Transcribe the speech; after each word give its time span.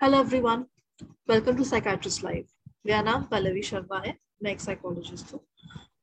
Hello 0.00 0.18
everyone 0.20 0.64
welcome 1.30 1.56
to 1.56 1.64
psychiatrist 1.64 2.22
live 2.24 2.44
मेरा 2.86 3.00
नाम 3.02 3.22
पल्लवी 3.30 3.62
शर्मा 3.68 3.98
है। 4.04 4.14
मैं 4.42 4.50
एक 4.50 4.60
साइकोलॉजिस्ट 4.60 5.32
हूँ। 5.34 5.40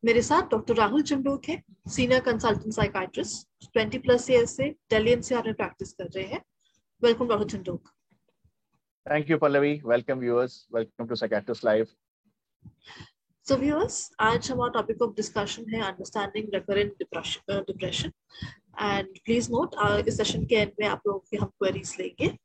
मेरे 0.05 0.21
साथ 0.21 0.49
डॉक्टर 0.51 0.75
राहुल 0.75 1.03
चंडोक 1.11 1.45
है 1.49 1.55
senior 1.95 2.19
consultant 2.21 2.73
psychiatrist 2.73 3.67
20 3.77 3.99
plus 4.03 4.29
year 4.29 4.45
से 4.45 4.69
दिल्ली 4.89 5.11
एनसीआर 5.11 5.45
में 5.45 5.53
प्रैक्टिस 5.53 5.93
कर 5.93 6.09
रहे 6.15 6.23
हैं। 6.33 6.41
Welcome 7.01 7.27
doctor 7.27 7.47
Chandok 7.57 7.87
thank 9.05 9.29
you 9.29 9.37
Pallavi. 9.37 9.73
Welcome 9.85 10.19
viewers 10.19 10.67
welcome 10.75 11.07
to 11.07 11.15
psychiatrist 11.15 11.65
live 11.65 11.87
so 13.47 13.55
viewers 13.57 14.09
आज 14.19 14.51
हमारा 14.51 14.71
टॉपिक 14.79 15.01
ऑफ़ 15.01 15.15
डिस्कशन 15.15 15.73
है 15.73 15.81
understanding 15.81 16.53
recurrent 16.53 16.93
depression 16.99 18.11
and 18.81 19.17
please 19.25 19.51
note 19.51 20.07
इस 20.07 20.17
सेशन 20.17 20.45
के 20.45 20.55
एंड 20.55 20.71
में 20.79 20.87
आप 20.87 21.07
लोगों 21.07 21.19
की 21.19 21.37
हम 21.37 21.47
क्वेरीज 21.47 21.95
लेंगे। 21.99 22.37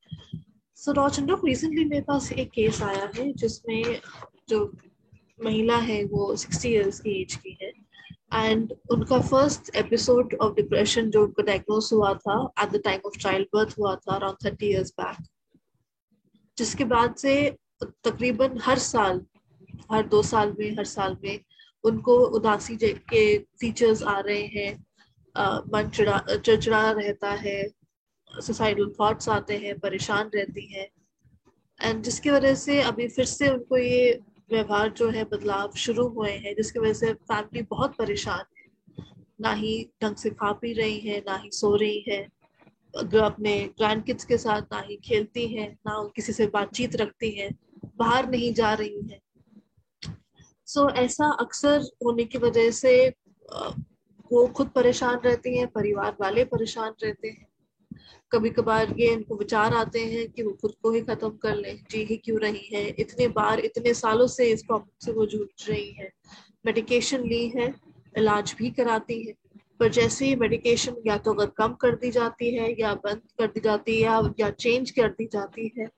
सो 0.80 0.92
रॉचंडो 0.92 1.34
रिसेंटली 1.44 1.84
मेरे 1.84 2.02
पास 2.02 2.30
एक 2.32 2.50
केस 2.50 2.82
आया 2.82 3.10
है 3.16 3.32
जिसमें 3.32 4.00
जो 4.48 4.60
महिला 5.44 5.76
है 5.76 6.02
वो 6.04 6.36
सिक्सटी 6.36 6.68
ईयर्स 6.68 7.00
की 7.00 7.10
एज 7.22 7.34
की 7.34 7.56
है 7.62 7.72
एंड 8.44 8.72
उनका 8.90 9.18
फ़र्स्ट 9.20 9.74
एपिसोड 9.76 10.34
ऑफ़ 10.40 10.54
डिप्रेशन 10.54 11.10
जो 11.10 11.24
उनको 11.24 11.42
डायग्नोज 11.42 11.90
हुआ 11.92 12.12
था 12.14 12.36
at 12.62 12.70
the 12.70 12.80
time 12.84 13.00
of 13.06 13.18
child 13.18 13.46
birth 13.54 13.74
हुआ 13.78 13.94
था 13.96 14.14
अराउंड 14.14 14.44
थर्टी 14.44 14.66
ईयर्स 14.66 14.92
बैक 15.00 15.26
जिसके 16.58 16.84
बाद 16.84 17.14
से 17.14 17.34
तकरीबन 17.82 18.58
हर 18.62 18.78
साल, 18.78 19.20
हर 19.92 20.06
दो 20.06 20.22
साल 20.22 20.54
में, 20.58 20.70
हर 20.76 20.84
साल 20.84 21.16
में 21.24 21.38
उनको 21.84 22.16
उदासी 22.38 22.76
के 22.82 23.38
फीचर्स 23.60 24.02
आ 24.02 24.18
रहे 24.20 24.42
हैं 24.46 24.72
मन 25.74 25.90
चिड़ा 25.94 26.18
चिड़चिड़ा 26.30 26.90
रहता 26.90 27.30
है। 27.44 27.79
सुसाइडल 28.38 28.92
थॉट्स 29.00 29.28
आते 29.28 29.56
हैं 29.56 29.78
परेशान 29.78 30.30
रहती 30.34 30.66
हैं। 30.74 30.88
एंड 31.80 32.02
जिसकी 32.02 32.30
वजह 32.30 32.54
से 32.54 32.80
अभी 32.82 33.08
फिर 33.08 33.24
से 33.24 33.48
उनको 33.48 33.76
ये 33.76 34.20
व्यवहार 34.50 34.88
जो 34.88 35.10
है 35.10 35.24
बदलाव 35.24 35.72
शुरू 35.76 36.06
हुए 36.08 36.30
हैं 36.30 36.54
जिसकी 36.56 36.78
वजह 36.78 36.92
से 36.92 37.12
फैमिली 37.12 37.62
बहुत 37.62 37.96
परेशान 37.96 38.44
है। 38.58 38.68
ना 39.40 39.52
ही 39.52 39.90
ढंग 40.02 40.16
से 40.16 40.30
खा 40.30 40.52
पी 40.52 40.72
रही 40.72 40.98
है 40.98 41.18
ना 41.20 41.36
ही 41.36 41.50
सो 41.50 41.74
रही 41.76 42.04
है 42.08 42.22
अपने 42.96 43.52
ग्रैंड 43.78 44.04
किड्स 44.04 44.24
के 44.24 44.38
साथ 44.38 44.62
ना 44.62 44.80
ही 44.80 44.96
खेलती 44.96 45.46
हैं 45.46 45.72
ना 45.86 46.10
किसी 46.16 46.32
से 46.32 46.46
बातचीत 46.46 46.96
रखती 46.96 47.30
हैं 47.30 47.50
बाहर 47.96 48.28
नहीं 48.30 48.52
जा 48.54 48.72
रही 48.74 49.00
हैं। 49.00 49.20
सो 50.66 50.80
so, 50.80 50.96
ऐसा 50.96 51.30
अक्सर 51.40 51.80
होने 52.04 52.24
की 52.24 52.38
वजह 52.38 52.70
से 52.70 53.14
वो 54.32 54.46
खुद 54.46 54.68
परेशान 54.68 55.18
रहती 55.18 55.58
हैं 55.58 55.66
परिवार 55.68 56.16
वाले 56.20 56.44
परेशान 56.44 56.92
रहते 57.02 57.28
हैं। 57.28 57.49
कभी 58.32 58.50
कभार 58.50 58.94
ये 58.98 59.12
इनको 59.12 59.36
विचार 59.36 59.74
आते 59.74 60.00
हैं 60.00 60.28
कि 60.30 60.42
वो 60.42 60.52
खुद 60.60 60.74
को 60.82 60.90
ही 60.90 61.00
खत्म 61.00 61.30
कर 61.30 61.54
लें 61.56 61.76
जी 61.90 62.04
ही 62.04 62.16
क्यों 62.16 62.38
रही 62.40 62.68
है? 62.74 62.86
इतने 62.88 63.28
बार 63.28 63.60
इतने 63.60 63.94
सालों 63.94 64.26
से 64.26 64.50
इस 64.50 64.62
प्रॉब्लम 64.62 65.04
से 65.04 65.12
वो 65.12 65.26
जूझ 65.26 65.68
रही 65.68 65.90
है। 65.90 66.10
मेडिकेशन 66.66 67.24
ली 67.24 67.46
है 67.48 67.74
इलाज 68.18 68.54
भी 68.58 68.70
कराती 68.70 69.22
है। 69.22 69.34
पर 69.80 69.88
जैसे 69.88 70.26
ही 70.26 70.36
मेडिकेशन 70.36 70.96
या 71.06 71.16
तो 71.18 71.32
अगर 71.34 71.46
कम 71.46 71.72
कर 71.72 71.94
दी 71.96 72.10
जाती 72.10 72.54
है 72.54 72.74
या 72.80 72.94
बंद 72.94 73.22
कर 73.38 73.46
दी 73.46 73.60
जाती 73.60 73.94
है 73.94 74.00
या, 74.00 74.34
या 74.40 74.50
चेंज 74.50 74.90
कर 74.90 75.08
दी 75.08 75.28
जाती 75.32 75.72
है 75.78 75.88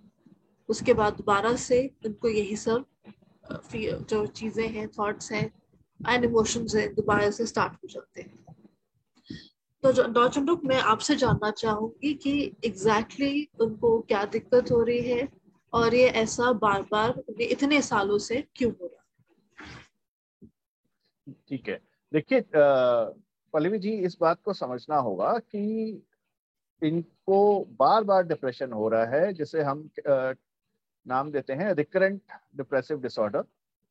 उसके 0.68 0.92
बाद 0.92 1.12
दोबारा 1.12 1.54
से 1.56 1.90
उनको 2.06 2.28
यही 2.28 2.56
सब 2.56 2.84
जो 3.82 4.26
चीज़ें 4.26 4.68
हैं 4.68 4.88
थॉट्स 4.88 5.32
हैं 5.32 5.44
एंड 6.08 6.24
इमोशंस 6.24 6.74
हैं 6.74 6.94
दोबारा 6.94 7.30
से 7.30 7.46
स्टार्ट 7.46 7.72
हो 7.72 7.88
जाते 7.88 8.22
हैं। 8.22 8.51
तो 9.84 10.02
डॉचन 10.12 10.46
मैं 10.64 10.80
आपसे 10.80 11.14
जानना 11.16 11.50
चाहूँगी 11.50 12.14
कि 12.14 12.32
एग्जैक्टली 12.64 13.30
exactly 13.30 13.60
उनको 13.60 13.98
क्या 14.00 14.24
दिक्कत 14.24 14.70
हो 14.70 14.82
रही 14.82 15.00
है 15.10 15.28
और 15.72 15.94
ये 15.94 16.08
ऐसा 16.20 16.52
बार 16.52 16.82
बार 16.82 17.22
इतने 17.40 17.80
सालों 17.82 18.18
से 18.18 18.44
क्यों 18.56 18.72
हो 18.80 18.86
रहा 18.86 19.00
ठीक 21.48 21.68
है। 21.68 21.80
देखिए 22.12 22.44
पल्लवी 22.54 23.78
जी 23.78 23.90
इस 23.90 24.16
बात 24.20 24.38
को 24.44 24.52
समझना 24.52 24.96
होगा 24.96 25.38
कि 25.38 25.62
इनको 26.82 27.38
बार 27.78 28.04
बार 28.04 28.22
डिप्रेशन 28.26 28.72
हो 28.72 28.88
रहा 28.88 29.04
है 29.04 29.32
जिसे 29.32 29.62
हम 29.62 29.88
आ, 30.08 30.32
नाम 31.06 31.30
देते 31.30 31.52
हैं 31.52 31.72
रिकरेंट 31.74 32.20
डिप्रेसिव 32.56 33.00
डिसऑर्डर 33.02 33.42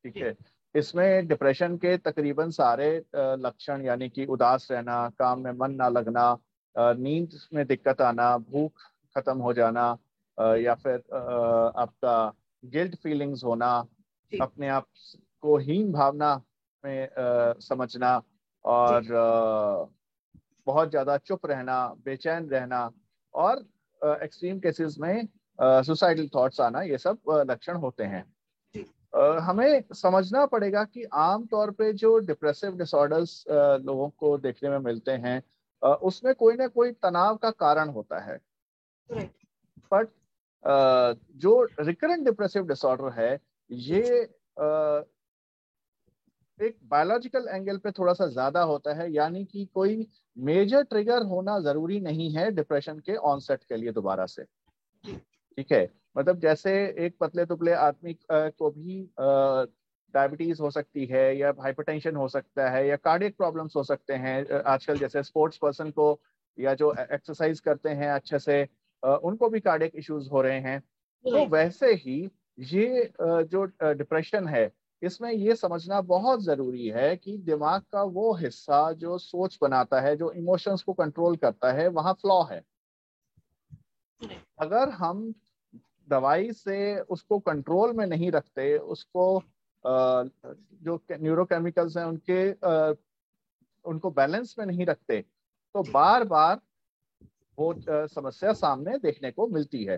ठीक 0.04 0.18
है? 0.18 0.36
इसमें 0.76 1.28
डिप्रेशन 1.28 1.76
के 1.78 1.98
तकरीबन 1.98 2.50
सारे 2.50 3.06
लक्षण 3.16 3.86
यानी 3.86 4.10
कि 4.10 4.26
उदास 4.26 4.68
रहना 4.72 5.10
काम 5.10 5.40
में 5.40 5.52
मन 5.52 5.72
ना 5.72 5.90
लगना 5.90 6.38
नींद 6.76 7.40
में 7.54 7.66
दिक्कत 7.68 8.02
आना 8.02 8.38
भूख 8.38 8.72
खत्म 9.16 9.38
हो 9.38 9.54
जाना 9.54 9.98
या 10.38 10.76
फिर 10.76 10.96
आपका 11.78 12.34
गिल्ट 12.66 12.96
फीलिंग्स 12.96 13.44
होना 13.44 13.88
अपने 14.32 14.68
आप 14.68 14.88
को 15.42 15.58
हीन 15.58 15.92
भावना 15.92 16.36
में 16.84 17.08
समझना 17.62 18.22
और 18.66 19.04
बहुत 20.68 20.90
ज़्यादा 20.90 21.18
चुप 21.18 21.46
रहना 21.46 21.88
बेचैन 22.06 22.50
रहना 22.50 22.90
और 23.34 23.66
एक्सट्रीम 24.24 24.60
केसेस 24.60 24.96
में 25.00 25.28
सुसाइडल 25.60 26.28
थॉट्स 26.36 26.62
आना 26.62 26.82
ये 26.82 26.98
सब 26.98 27.18
लक्षण 27.50 27.76
होते 27.76 28.04
हैं। 28.04 28.31
हमें 29.14 29.84
समझना 29.94 30.46
पड़ेगा 30.46 30.84
कि 30.84 31.04
आम 31.14 31.46
तौर 31.46 31.72
पे 31.72 31.92
जो 31.94 32.18
डिप्रेसिव 32.20 32.78
डिसऑर्डर्स 32.78 33.44
लोगों 33.50 34.10
को 34.10 34.38
देखने 34.38 34.70
में 34.70 34.78
मिलते 34.80 35.12
हैं 35.26 35.42
उसमें 35.82 36.34
कोई 36.36 36.56
ना 36.56 36.68
कोई 36.68 36.92
तनाव 36.94 37.36
का 37.36 37.50
कारण 37.52 37.90
होता 37.90 38.20
है। 38.22 38.40
बट 39.92 40.10
जो 41.38 41.62
रिकरेंट 41.80 42.24
डिप्रेसिव 42.26 42.68
डिसऑर्डर 42.68 43.12
है 43.14 43.40
ये 43.70 44.02
एक 46.60 46.78
बायोलॉजिकल 46.84 47.48
एंगल 47.50 47.78
पे 47.78 47.92
थोड़ा 47.92 48.14
सा 48.14 48.26
ज़्यादा 48.28 48.62
होता 48.62 48.94
है 48.94 49.12
यानी 49.12 49.44
कि 49.46 49.66
कोई 49.74 50.08
मेजर 50.38 50.84
ट्रिगर 50.84 51.24
होना 51.26 51.60
ज़रूरी 51.60 52.00
नहीं 52.00 52.30
है 52.34 52.50
डिप्रेशन 52.52 53.00
के 53.00 53.16
ऑनसेट 53.16 53.64
के 53.64 53.78
लिए 53.78 53.92
दोबारा 53.92 54.26
से। 54.26 54.44
ठीक 55.04 55.72
है? 55.72 55.86
मतलब 56.16 56.40
जैसे 56.40 56.72
एक 57.00 57.18
पतले 57.20 57.46
तुपले 57.46 57.74
आदमी 57.74 58.16
को 58.32 58.70
भी 58.72 59.02
डायबिटीज़ 60.14 60.62
हो 60.62 60.70
सकती 60.72 61.06
है 61.06 61.24
या 61.38 61.54
हाइपरटेंशन 61.60 62.16
हो 62.16 62.28
सकता 62.28 62.70
है 62.70 62.88
या 62.88 62.96
कार्डियक 62.98 63.38
प्रॉब्लम्स 63.38 63.76
हो 63.76 63.84
सकते 63.84 64.14
हैं 64.16 64.62
आजकल 64.64 64.98
जैसे 64.98 65.24
स्पोर्ट्स 65.24 65.58
पर्सन 65.58 65.92
को 65.92 66.20
या 66.58 66.74
जो 66.74 66.94
एक्सरसाइज 67.02 67.60
करते 67.60 67.90
हैं 67.92 68.10
अच्छे 68.12 68.40
से 68.40 68.64
उनको 69.04 69.50
भी 69.50 69.60
कार्डियक 69.60 69.92
इश्यूज़ 69.96 70.30
हो 70.30 70.42
रहे 70.42 70.60
हैं। 70.60 70.80
तो 71.26 71.46
वैसे 71.48 71.94
ही 71.96 72.20
ये 72.58 73.12
जो 73.22 73.66
डिप्रेशन 73.94 74.48
है 74.48 74.72
इसमें 75.02 75.32
ये 75.32 75.56
समझना 75.56 76.02
बहुत 76.02 76.42
ज़रूरी 76.44 76.88
है 76.88 77.16
कि 77.18 77.38
दिमाग 77.38 77.82
का 77.92 78.04
वो 78.16 78.34
हिस्सा 78.36 78.92
जो 78.94 79.18
सोच 79.18 79.58
बनाता 79.62 80.02
है 80.02 80.16
जो 80.16 80.32
इमोशंस 80.32 80.84
को 80.84 80.94
कंट्रोल 80.94 81.36
करता 81.38 81.72
है 81.72 81.88
वहाँ 81.90 82.14
फ्लॉ 82.14 82.42
है। 82.44 82.62
अगर 84.60 84.90
हम 84.92 85.34
दवाई 86.12 86.52
से 86.54 87.00
उसको 87.10 87.40
कंट्रोल 87.42 87.94
में 87.94 88.06
नहीं 88.08 88.32
रखते, 88.32 88.78
उसको 88.78 89.44
जो 89.86 91.00
न्यूरोकेमिकल्स 91.12 91.98
हैं 91.98 92.06
उनके 92.06 92.50
उनको 93.86 94.12
बैलेंस 94.12 94.56
में 94.60 94.66
नहीं 94.66 94.86
रखते 94.86 95.20
तो 95.76 95.84
बार 95.84 96.24
बार 96.26 96.60
वो 97.58 97.74
समस्या 98.10 98.54
सामने 98.56 98.98
देखने 99.00 99.32
को 99.32 99.48
मिलती 99.48 99.84
है। 99.86 99.98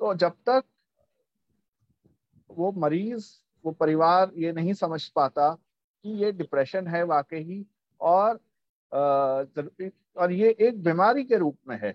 तो 0.00 0.14
जब 0.14 0.32
तक 0.48 0.64
वो 2.50 2.70
मरीज़, 2.74 3.26
वो 3.64 3.72
परिवार 3.72 4.32
ये 4.36 4.52
नहीं 4.52 4.72
समझ 4.74 5.06
पाता 5.10 5.50
कि 6.04 6.10
ये 6.22 6.32
डिप्रेशन 6.32 6.86
है 6.86 7.02
वाकई, 7.04 7.64
और 8.00 8.40
और 8.92 10.32
ये 10.32 10.50
एक 10.60 10.82
बीमारी 10.82 11.24
के 11.24 11.36
रूप 11.38 11.58
में 11.68 11.78
है 11.82 11.94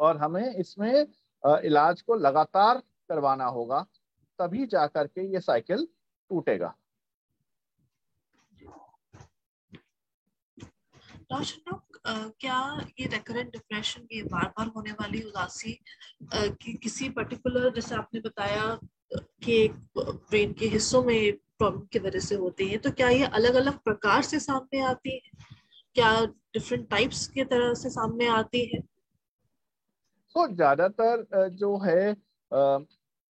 और 0.00 0.16
हमें 0.16 0.54
इसमें 0.54 1.06
इलाज 1.44 2.00
को 2.02 2.14
लगातार 2.16 2.78
करवाना 3.10 3.44
होगा, 3.46 3.80
तभी 4.38 4.66
जा 4.66 4.86
करके 4.86 5.26
ये 5.32 5.40
साइकिल 5.40 5.86
टूटेगा। 6.30 6.74
क्या 11.32 12.60
ये 13.00 13.06
रेकरेंट 13.06 13.50
डिप्रेशन 13.52 14.06
ये 14.12 14.22
बार 14.22 14.46
बार 14.58 14.66
होने 14.76 14.92
वाली 14.92 15.20
उदासी 15.22 15.72
कि 16.34 16.72
किसी 16.82 17.08
पर्टिकुलर 17.18 17.72
जैसे 17.74 17.94
आपने 17.94 18.20
बताया 18.20 18.78
कि 19.44 19.68
ब्रेन 19.98 20.52
के 20.52 20.66
हिस्सों 20.68 21.02
में 21.04 21.32
प्रॉब्लम 21.58 21.80
की 21.92 21.98
वजह 21.98 22.20
से 22.20 22.34
होती 22.34 22.68
है 22.68 22.76
तो 22.78 22.90
क्या 22.92 23.08
ये 23.08 23.26
अलग 23.38 23.54
अलग 23.54 23.78
प्रकार 23.84 24.22
से 24.22 24.40
सामने 24.40 24.80
आती 24.84 25.14
है? 25.14 25.30
क्या 25.96 26.24
डिफरेंट 26.24 26.88
टाइप्स 26.90 27.26
की 27.28 27.44
तरह 27.44 27.74
से 27.74 27.90
सामने 27.90 28.26
आती 28.28 28.64
है? 28.74 28.80
तो 30.34 30.46
ज़्यादातर 30.48 31.48
जो 31.52 31.76
है 31.78 32.10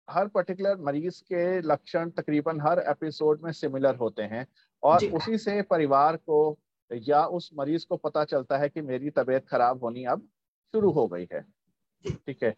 हर 0.08 0.28
पर्टिकुलर 0.28 0.76
मरीज़ 0.76 1.20
के 1.22 1.60
लक्षण 1.60 2.10
तकरीबन 2.10 2.60
हर 2.60 2.78
एपिसोड 2.78 3.42
में 3.42 3.50
सिमिलर 3.52 3.96
होते 3.96 4.22
हैं 4.22 4.46
और 4.82 5.04
उसी 5.04 5.38
से 5.38 5.60
परिवार 5.62 6.16
को 6.16 6.58
या 6.90 7.24
उस 7.26 7.50
मरीज़ 7.58 7.86
को 7.88 7.96
पता 7.96 8.24
चलता 8.24 8.58
है 8.58 8.68
कि 8.68 8.82
मेरी 8.82 9.10
तबीयत 9.10 9.46
खराब 9.48 9.84
होनी 9.84 10.04
अब 10.04 10.28
शुरू 10.74 10.90
हो 10.90 11.06
गई 11.08 11.26
है। 11.32 11.40
ठीक 12.04 12.42
है? 12.42 12.54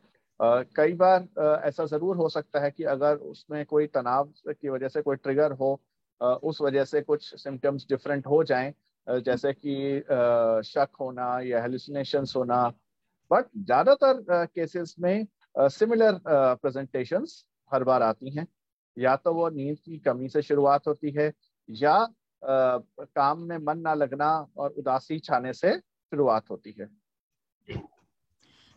कई 0.76 0.92
बार 0.92 1.28
ऐसा 1.64 1.84
ज़रूर 1.84 2.16
हो 2.16 2.28
सकता 2.28 2.60
है 2.60 2.70
कि 2.70 2.84
अगर 2.84 3.16
उसमें 3.16 3.64
कोई 3.66 3.86
तनाव 3.86 4.32
की 4.48 4.68
वजह 4.68 4.88
से 4.88 5.02
कोई 5.02 5.16
ट्रिगर 5.16 5.52
हो 5.52 5.80
उस 6.20 6.60
वजह 6.60 6.84
से 6.84 7.00
कुछ 7.02 7.34
सिम्टम्स 7.34 7.86
डिफरेंट 7.88 8.26
हो 8.26 8.42
जाएँ 8.44 8.72
जैसे 9.06 9.52
कि 9.52 10.00
शक 10.68 10.88
होना 11.00 11.38
या 11.40 11.62
हेलुसिनेशंस 11.62 12.32
होना 12.36 12.72
बट 13.30 13.46
ज़्यादातर 13.56 14.46
केसेस 14.46 14.94
में 15.00 15.26
सिमिलर 15.58 16.20
प्रेजेंटेशंस 16.26 17.44
हर 17.72 17.84
बार 17.84 18.02
आती 18.02 18.30
हैं। 18.30 18.46
या 18.98 19.16
तो 19.16 19.32
वो 19.34 19.48
नींद 19.48 19.78
की 19.78 19.98
कमी 19.98 20.28
से 20.28 20.42
शुरुआत 20.42 20.86
होती 20.86 21.10
है 21.10 21.32
या 21.68 21.92
आ, 21.92 22.78
काम 23.00 23.42
में 23.42 23.58
मन 23.58 23.78
ना 23.78 23.94
लगना 23.94 24.46
और 24.56 24.70
उदासी 24.70 25.18
छाने 25.18 25.52
से 25.52 25.78
शुरुआत 25.78 26.50
होती 26.50 26.74
है। 26.80 26.88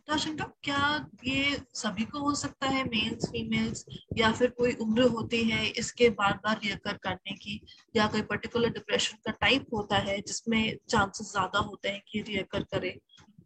तो 0.08 0.46
क्या 0.64 1.10
ये 1.24 1.58
सभी 1.74 2.04
को 2.04 2.20
हो 2.20 2.34
सकता 2.36 2.68
है 2.68 2.84
मेल्स 2.84 3.30
फीमेल्स 3.30 3.86
या 4.18 4.32
फिर 4.32 4.50
कोई 4.50 4.74
उम्र 4.74 5.02
होती 5.02 5.44
है 5.44 5.66
इसके 5.70 6.10
बार 6.10 6.40
बार 6.44 6.60
रियकर 6.64 6.98
करने 6.98 7.36
की 7.36 7.62
या 7.96 8.08
कोई 8.08 8.22
पर्टिकुलर 8.22 8.70
डिप्रेशन 8.70 9.18
का 9.26 9.32
टाइप 9.32 9.66
होता 9.74 9.98
है 9.98 10.22
जिसमें 10.22 10.78
चांसेस 10.90 11.32
ज़्यादा 11.32 11.60
होते 11.60 11.90
हैं 11.90 12.02
कि 12.12 12.22
रियकर 12.22 12.64
करे? 12.64 13.00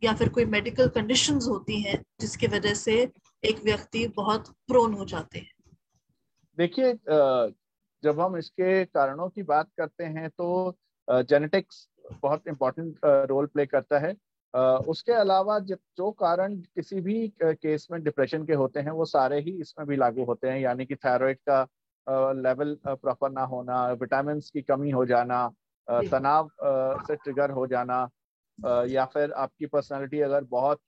या 0.03 0.13
फिर 0.13 0.29
कोई 0.29 0.45
मेडिकल 0.47 0.87
कंडीशंस 0.89 1.47
होती 1.49 1.81
हैं 1.81 2.01
जिसकी 2.21 2.47
वजह 2.47 2.73
से 2.75 2.93
एक 3.43 3.63
व्यक्ति 3.63 4.07
बहुत 4.15 4.47
प्रोन 4.67 4.93
हो 4.93 5.05
जाते 5.05 5.39
हैं। 5.39 5.51
देखिए 6.57 6.93
जब 8.03 8.19
हम 8.19 8.37
इसके 8.37 8.83
कारणों 8.85 9.27
की 9.29 9.43
बात 9.45 9.69
करते 9.77 10.03
हैं 10.05 10.29
तो 10.29 10.75
जेनेटिक्स 11.07 11.87
बहुत 12.13 12.47
इम्पोर्टेंट 12.47 12.99
रोल 13.29 13.45
प्ले 13.45 13.65
करता 13.65 13.99
है। 13.99 14.15
उसके 14.87 15.11
अलावा 15.13 15.57
जो 15.59 16.09
कारण 16.13 16.55
किसी 16.55 17.01
भी 17.01 17.27
केस 17.41 17.87
में 17.91 18.01
डिप्रेशन 18.03 18.45
के 18.45 18.53
होते 18.55 18.79
हैं 18.79 18.91
वो 18.91 19.05
सारे 19.07 19.39
ही 19.41 19.51
इसमें 19.61 19.87
भी 19.87 19.95
लागू 19.95 20.23
होते 20.25 20.49
हैं। 20.49 20.59
यानी 20.59 20.85
कि 20.85 20.95
थायराइड 20.95 21.37
का 21.49 21.61
लेवल 22.07 22.77
प्रॉपर 22.85 23.31
ना 23.31 23.43
होना 23.45 23.85
विटामिन 23.93 24.39
की 24.53 24.61
कमी 24.63 24.91
हो 24.91 25.05
जाना 25.05 25.47
तनाव 25.87 26.49
से 27.07 27.15
ट्रिगर 27.15 27.51
हो 27.51 27.65
जाना 27.67 28.07
या 28.59 29.05
फिर 29.05 29.31
आपकी 29.31 29.65
पर्सनालिटी 29.65 30.19
अगर 30.21 30.43
बहुत 30.43 30.79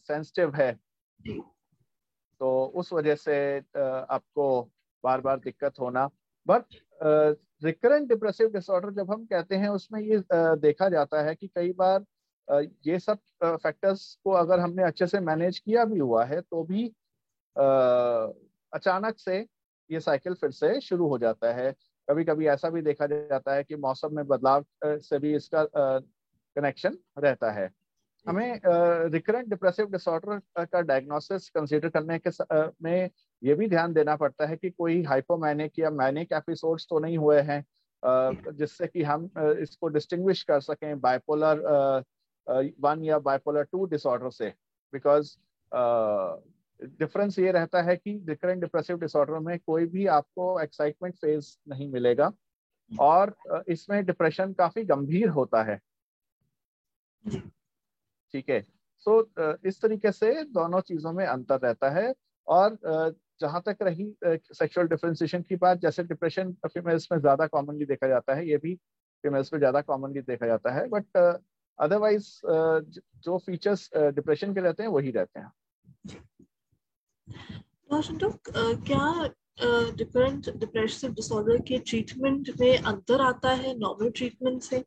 सेंसिटिव 0.00 0.54
है 0.54 0.72
तो 2.40 2.50
उस 2.74 2.92
वजह 2.92 3.14
से 3.14 3.36
आपको 3.58 4.62
बार 5.04 5.20
बार 5.20 5.38
दिक्कत 5.38 5.80
होना। 5.80 6.08
बट 6.46 6.74
रिकरेंट 7.64 8.08
डिप्रेसिव 8.08 8.48
डिसऑर्डर 8.48 8.90
जब 8.92 9.10
हम 9.10 9.24
कहते 9.24 9.56
हैं 9.56 9.68
उसमें 9.68 10.00
ये 10.00 10.22
देखा 10.32 10.88
जाता 10.88 11.22
है 11.22 11.34
कि 11.34 11.48
कई 11.48 11.72
बार 11.72 12.04
ये 12.86 12.98
सब 12.98 13.18
फैक्टर्स 13.42 14.14
को 14.24 14.30
अगर 14.32 14.60
हमने 14.60 14.82
अच्छे 14.82 15.06
से 15.06 15.20
मैनेज 15.20 15.58
किया 15.58 15.84
भी 15.84 15.98
हुआ 15.98 16.24
है 16.24 16.40
तो 16.40 16.62
भी 16.64 16.86
अचानक 18.72 19.18
से 19.18 19.38
ये 19.90 20.00
साइकिल 20.00 20.34
फिर 20.34 20.50
से 20.50 20.80
शुरू 20.80 21.08
हो 21.08 21.18
जाता 21.18 21.52
है। 21.52 21.72
कभी 22.08 22.24
कभी 22.24 22.46
ऐसा 22.46 22.70
भी 22.70 22.82
देखा 22.82 23.06
जाता 23.06 23.54
है 23.54 23.64
कि 23.64 23.76
मौसम 23.76 24.14
में 24.16 24.26
बदलाव 24.26 24.64
से 24.84 25.18
भी 25.18 25.34
इसका 25.36 25.62
कनेक्शन 26.58 26.98
रहता 27.18 27.50
है। 27.52 27.70
हमें 28.26 28.60
रिकरेंट 29.12 29.48
डिप्रेसिव 29.48 29.86
डिसऑर्डर 29.86 30.64
का 30.64 30.80
डायग्नोसिस 30.80 31.48
कंसीडर 31.50 31.88
करने 31.88 32.18
के 32.18 32.30
uh, 32.30 32.70
में 32.82 33.10
ये 33.42 33.54
भी 33.54 33.68
ध्यान 33.68 33.92
देना 33.92 34.16
पड़ता 34.16 34.46
है 34.46 34.56
कि 34.56 34.70
कोई 34.70 35.02
हाइपोमैनिक 35.02 35.78
या 35.78 35.90
मैनिक 35.90 36.32
एपिसोड्स 36.32 36.86
तो 36.90 36.98
नहीं 36.98 37.18
हुए 37.18 37.40
हैं 37.40 37.60
uh, 38.02 38.52
जिससे 38.52 38.86
कि 38.86 39.02
हम 39.02 39.30
uh, 39.38 39.54
इसको 39.56 39.88
डिस्टिंग्विश 39.88 40.42
कर 40.42 40.60
सकें 40.60 41.00
बाइपोलर 41.00 42.04
वन 42.80 43.04
या 43.04 43.18
बाइपोलर 43.18 43.62
टू 43.62 43.84
डिसऑर्डर 43.86 44.30
से। 44.30 44.48
बिकॉज़ 44.92 45.36
डिफरेंस 46.98 47.38
ये 47.38 47.50
रहता 47.52 47.82
है 47.82 47.96
कि 47.96 48.12
रिकरेंट 48.28 48.60
डिप्रेसिव 48.60 48.98
डिसऑर्डर 48.98 49.38
में 49.38 49.58
कोई 49.66 49.86
भी 49.86 50.06
आपको 50.06 50.60
एक्साइटमेंट 50.60 51.14
फ़ेज़ 51.14 51.56
नहीं 51.68 51.90
मिलेगा। 51.92 52.32
और 52.90 53.34
इसमें 53.68 54.04
डिप्रेशन 54.06 54.52
काफ़ी 54.52 54.84
गंभीर 54.84 55.28
होता 55.28 55.62
है। 55.62 55.78
ठीक 58.34 58.48
है। 58.50 58.60
सो 59.06 59.20
इस 59.68 59.80
तरीके 59.82 60.12
से 60.12 60.32
दोनों 60.44 60.80
चीज़ों 60.82 61.12
में 61.12 61.24
अंतर 61.26 61.58
रहता 61.60 61.90
है 61.90 62.12
और 62.48 62.78
जहाँ 63.40 63.62
तक 63.66 63.76
रही 63.82 64.14
सेक्सुअल 64.24 64.86
डिफ्रेंसिएशन 64.88 65.42
की 65.42 65.56
बात, 65.56 65.78
जैसे 65.78 66.02
डिप्रेशन 66.04 66.52
फीमेल्स 66.66 67.08
में 67.12 67.18
ज़्यादा 67.18 67.46
कॉमनली 67.46 67.84
देखा 67.86 68.08
जाता 68.08 68.34
है, 68.34 68.48
ये 68.48 68.56
भी 68.56 68.74
फीमेल्स 69.24 69.52
में 69.52 69.58
ज़्यादा 69.58 69.80
कॉमनली 69.82 70.20
देखा 70.22 70.46
जाता 70.46 70.72
है 70.72 70.86
बट 70.88 71.16
अदरवाइज़ 71.78 72.28
जो 73.24 73.38
फीचर्स 73.38 73.90
डिप्रेशन 73.96 74.54
के 74.54 74.60
रहते 74.60 74.82
हैं, 74.82 74.90
वही 74.90 75.10
रहते 75.10 75.40
हैं। 75.40 75.52
क्या 78.84 79.28
डिफरेंट 79.96 80.48
डिप्रेसिव 80.56 81.12
डिसऑर्डर 81.12 81.58
के 81.68 81.78
ट्रीटमेंट 81.78 82.50
में 82.60 82.78
अंतर 82.78 83.20
आता 83.20 83.50
है 83.52 83.78
नॉर्मल 83.78 84.10
ट्रीटमेंट 84.10 84.62
से? 84.62 84.84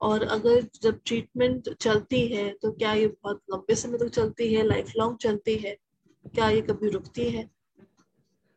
और 0.00 0.22
अगर 0.22 0.66
जब 0.82 1.00
ट्रीटमेंट 1.06 1.68
चलती 1.74 2.26
है 2.26 2.48
तो 2.52 2.72
क्या 2.72 2.92
ये 2.92 3.06
बहुत 3.06 3.42
लंबे 3.52 3.74
समय 3.74 3.98
तक 3.98 4.08
चलती 4.08 4.52
है 4.54 4.62
लाइफ 4.62 4.92
लॉन्ग 4.96 5.16
चलती 5.16 5.56
है? 5.56 5.76
क्या 6.26 6.48
ये 6.50 6.60
कभी 6.62 6.88
रुकती 6.88 7.30
है? 7.30 7.44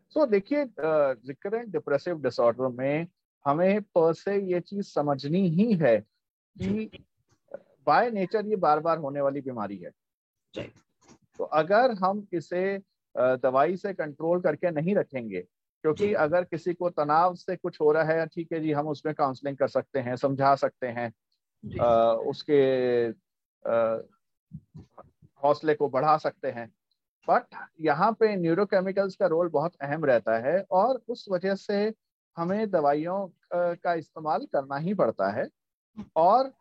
सो 0.09 0.19
so, 0.19 0.31
देखिए 0.31 0.65
रिकरेंट 0.79 1.67
डिप्रेसिव 1.69 2.21
डिसऑर्डर 2.21 2.67
में 2.67 3.07
हमें 3.45 3.81
पर 3.81 4.13
से 4.13 4.35
ये 4.51 4.59
चीज़ 4.59 4.85
समझनी 4.85 5.47
ही 5.49 5.73
है 5.73 5.97
कि 6.55 6.89
बाय 7.87 8.11
नेचर 8.11 8.45
ये 8.45 8.55
बार 8.55 8.79
बार 8.79 8.97
होने 8.97 9.21
वाली 9.21 9.41
बीमारी 9.41 9.77
है। 9.77 9.91
तो 11.39 11.43
अगर 11.43 11.91
हम 11.91 12.27
इसे 12.33 12.79
दवाई 13.17 13.75
से 13.77 13.93
कंट्रोल 13.93 14.41
करके 14.41 14.71
नहीं 14.71 14.95
रखेंगे 14.95 15.39
क्योंकि 15.83 16.13
अगर 16.13 16.43
किसी 16.43 16.73
को 16.73 16.89
तनाव 16.89 17.35
से 17.35 17.55
कुछ 17.55 17.79
हो 17.81 17.91
रहा 17.91 18.03
है 18.03 18.25
ठीक 18.25 18.51
है 18.53 18.59
जी 18.59 18.71
हम 18.71 18.87
उसमें 18.87 19.13
काउंसलिंग 19.15 19.57
कर 19.57 19.67
सकते 19.67 19.99
हैं 19.99 20.15
समझा 20.15 20.55
सकते 20.55 20.87
हैं 20.87 21.11
आ, 21.63 22.13
उसके 22.13 22.61
हौसले 25.43 25.73
को 25.75 25.89
बढ़ा 25.89 26.17
सकते 26.17 26.51
हैं। 26.51 26.67
बट 27.27 27.55
यहाँ 27.81 28.11
पे 28.19 28.35
न्यूरोकेमिकल्स 28.35 29.15
का 29.15 29.27
रोल 29.27 29.49
बहुत 29.49 29.75
अहम 29.81 30.05
रहता 30.05 30.37
है 30.39 30.59
और 30.71 31.01
उस 31.07 31.25
वजह 31.31 31.55
से 31.55 31.93
हमें 32.37 32.69
दवाइयों 32.71 33.27
का 33.53 33.93
इस्तेमाल 33.93 34.45
करना 34.53 34.77
ही 34.77 34.93
पड़ता 34.93 35.29
है। 35.31 35.47
और 36.15 36.51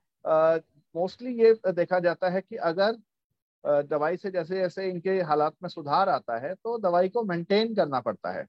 मोस्टली 0.94 1.32
ये 1.34 1.52
देखा 1.72 1.98
जाता 1.98 2.28
है 2.30 2.40
कि 2.40 2.56
अगर 2.56 2.96
दवाई 3.84 4.16
से 4.16 4.30
जैसे 4.30 4.54
जैसे 4.54 4.88
इनके 4.90 5.10
हालात 5.22 5.54
में 5.62 5.68
सुधार 5.68 6.08
आता 6.08 6.38
है 6.38 6.54
तो 6.54 6.78
दवाई 6.78 7.08
को 7.08 7.22
मेंटेन 7.24 7.74
करना 7.74 8.00
पड़ता 8.00 8.32
है। 8.32 8.44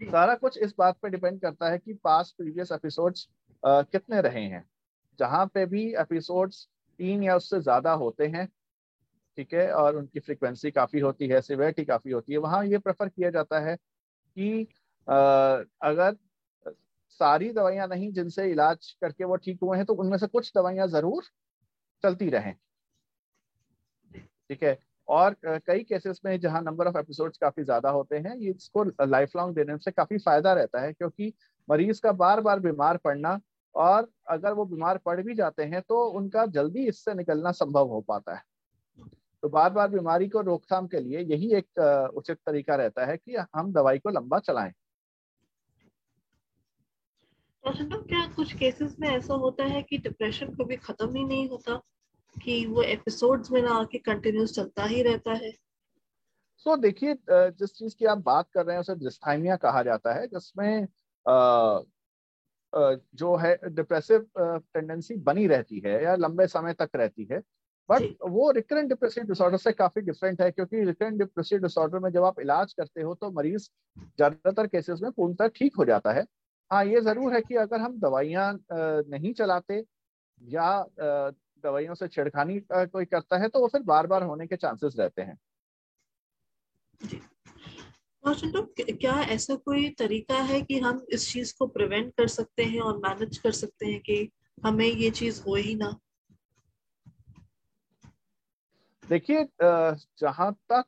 सारा 0.00 0.34
कुछ 0.34 0.58
इस 0.58 0.74
बात 0.78 0.96
पे 1.02 1.08
डिपेंड 1.10 1.40
करता 1.40 1.70
है 1.70 1.78
कि 1.78 1.94
पास 1.94 2.34
प्रीवियस 2.38 2.72
एपिसोड्स 2.72 3.28
कितने 3.62 4.20
रहे 4.20 4.44
हैं। 4.44 4.64
जहाँ 5.18 5.46
पे 5.46 5.64
भी 5.66 5.84
एपिसोड्स 6.00 6.66
तीन 7.00 7.22
या 7.22 7.36
उससे 7.36 7.60
ज़्यादा 7.60 7.92
होते 7.94 8.26
हैं 8.26 8.46
ठीक 9.38 9.54
है 9.54 9.70
और 9.72 9.96
उनकी 9.96 10.20
फ्रिक्वेंसी 10.20 10.70
काफ़ी 10.70 11.00
होती 11.00 11.28
है 11.28 11.40
सिवेरिटी 11.40 11.84
काफ़ी 11.84 12.10
होती 12.12 12.32
है 12.32 12.38
वहाँ 12.38 12.64
ये 12.66 12.78
प्रेफर 12.78 13.08
किया 13.08 13.30
जाता 13.30 13.60
है 13.60 13.76
कि 13.76 14.66
आ, 15.08 15.16
अगर 15.82 16.16
सारी 17.20 17.50
दवाइयाँ 17.52 17.86
नहीं 17.88 18.12
जिनसे 18.12 18.50
इलाज 18.50 18.90
करके 19.00 19.24
वो 19.24 19.36
ठीक 19.36 19.58
हुए 19.62 19.76
हैं 19.76 19.86
तो 19.86 19.94
उनमें 19.94 20.16
से 20.18 20.26
कुछ 20.26 20.52
दवाइयाँ 20.56 20.86
ज़रूर 20.88 21.24
चलती 22.04 22.28
रहें। 22.30 22.54
ठीक 24.50 24.62
है 24.62 24.78
और 25.08 25.36
कई 25.44 25.82
केसेस 25.82 26.20
में 26.24 26.38
जहाँ 26.40 26.62
नंबर 26.62 26.86
ऑफ़ 26.86 26.98
एपिसोड्स 26.98 27.38
काफ़ी 27.38 27.64
ज़्यादा 27.64 27.90
होते 27.90 28.16
हैं 28.18 28.36
ये 28.36 28.50
इसको 28.50 28.84
लाइफ 29.06 29.36
लॉन्ग 29.36 29.54
देने 29.54 29.76
से 29.78 29.90
काफ़ी 29.90 30.18
फ़ायदा 30.18 30.52
रहता 30.52 30.80
है 30.80 30.92
क्योंकि 30.92 31.32
मरीज़ 31.68 32.00
का 32.00 32.12
बार 32.14 32.40
बार 32.40 32.60
बीमार 32.60 32.96
पड़ना 32.96 33.38
और 33.74 34.10
अगर 34.28 34.52
वो 34.52 34.64
बीमार 34.64 34.98
पड़ 34.98 35.20
भी 35.20 35.34
जाते 35.34 35.62
हैं 35.62 35.82
तो 35.82 36.04
उनका 36.08 36.46
जल्दी 36.46 36.86
इससे 36.88 37.14
निकलना 37.14 37.52
संभव 37.52 37.88
हो 37.88 38.00
पाता 38.00 38.34
है। 38.34 38.42
तो 39.42 39.48
बार 39.48 39.70
बार 39.70 39.88
बीमारी 39.88 40.28
को 40.28 40.40
रोकथाम 40.40 40.86
के 40.86 41.00
लिए 41.00 41.20
यही 41.20 41.52
एक 41.54 42.10
उचित 42.16 42.38
तरीका 42.46 42.74
रहता 42.74 43.06
है 43.06 43.16
कि 43.16 43.36
हम 43.54 43.72
दवाई 43.72 43.98
को 43.98 44.10
लंबा 44.10 44.38
चलाएँ। 44.38 44.72
तो 47.64 48.02
क्या 48.02 48.26
कुछ 48.26 48.54
केसेस 48.56 48.96
में 49.00 49.08
ऐसा 49.08 49.34
होता 49.34 49.64
है 49.64 49.82
कि 49.82 49.98
डिप्रेशन 49.98 50.54
कभी 50.54 50.76
खत्म 50.76 51.14
ही 51.14 51.24
नहीं 51.24 51.48
होता? 51.48 51.80
कि 52.36 52.66
वो 52.66 52.82
एपिसोड्स 52.82 53.50
में 53.50 53.60
ना 53.62 53.74
आके 53.74 53.98
कंटिन्यूस 53.98 54.54
चलता 54.54 54.84
ही 54.84 55.02
रहता 55.02 55.32
है? 55.32 55.50
सो 56.56 56.70
so, 56.70 56.82
देखिए 56.82 57.16
जिस 57.30 57.74
चीज़ 57.74 57.94
की 57.96 58.04
आप 58.04 58.18
बात 58.18 58.50
कर 58.50 58.64
रहे 58.66 58.76
हैं 58.76 58.80
उसे 58.80 58.94
डिस्थाइमिया 58.94 59.56
कहा 59.56 59.82
जाता 59.82 60.14
है 60.14 60.26
जिसमें 60.26 60.86
जो 63.14 63.34
है 63.36 63.56
डिप्रेसिव 63.66 64.26
टेंडेंसी 64.38 65.16
बनी 65.22 65.46
रहती 65.46 65.80
है 65.86 66.02
या 66.04 66.14
लंबे 66.16 66.46
समय 66.48 66.72
तक 66.74 66.90
रहती 66.96 67.28
है। 67.32 67.40
बट 67.88 68.02
वो 68.30 68.50
रिकरेंट 68.50 68.88
डिप्रेसिव 68.88 69.24
डिसऑर्डर 69.24 69.56
से 69.58 69.72
काफ़ी 69.72 70.02
डिफरेंट 70.02 70.40
है 70.42 70.50
क्योंकि 70.50 70.84
रिकरेंट 70.84 71.18
डिप्रेसिव 71.18 71.58
डिसऑर्डर 71.60 71.98
में 71.98 72.10
जब 72.10 72.24
आप 72.24 72.40
इलाज 72.40 72.72
करते 72.74 73.02
हो 73.02 73.14
तो 73.14 73.30
मरीज़ 73.32 73.68
ज़्यादातर 74.18 74.66
केसेस 74.66 75.00
में 75.02 75.10
पूर्णतः 75.12 75.48
ठीक 75.56 75.76
हो 75.76 75.84
जाता 75.84 76.12
है। 76.12 76.24
हाँ 76.70 76.84
ये 76.84 77.00
ज़रूर 77.02 77.34
है 77.34 77.40
कि 77.42 77.54
अगर 77.56 77.80
हम 77.80 77.98
दवाइयाँ 78.00 78.52
नहीं 78.72 79.32
चलाते 79.34 79.82
या 80.40 80.70
दवाइयों 81.64 81.94
से 81.94 82.08
छिड़खानी 82.08 82.60
कोई 82.72 83.04
करता 83.06 83.38
है 83.38 83.48
तो 83.48 83.60
वो 83.60 83.68
फिर 83.68 83.82
बार 83.84 84.06
बार 84.06 84.22
होने 84.24 84.46
के 84.46 84.56
चांसेस 84.56 84.94
रहते 84.98 85.22
हैं। 85.22 85.36
क्या 88.26 89.20
ऐसा 89.20 89.54
कोई 89.54 89.88
तरीका 89.88 90.34
है 90.34 90.60
कि 90.60 90.78
हम 90.78 91.06
इस 91.08 91.32
चीज़ 91.32 91.54
को 91.58 91.66
प्रिवेंट 91.66 92.12
कर 92.14 92.28
सकते 92.28 92.64
हैं 92.64 92.80
और 92.80 92.98
मैनेज 92.98 93.38
कर 93.38 93.52
सकते 93.52 93.86
हैं 93.86 94.00
कि 94.00 94.30
हमें 94.64 94.86
ये 94.86 95.10
चीज़ 95.10 95.42
हो 95.42 95.54
ही 95.54 95.74
ना? 95.74 96.00
देखिए 99.08 99.48
जहाँ 100.18 100.52
तक 100.72 100.84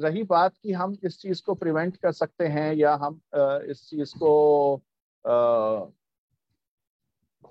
रही 0.00 0.22
बात 0.22 0.54
कि 0.62 0.72
हम 0.72 0.96
इस 1.04 1.18
चीज़ 1.18 1.42
को 1.42 1.54
प्रिवेंट 1.54 1.96
कर 1.96 2.12
सकते 2.12 2.46
हैं 2.46 2.74
या 2.74 2.94
हम 2.94 3.20
इस 3.70 3.86
चीज़ 3.90 4.14
को 4.18 4.74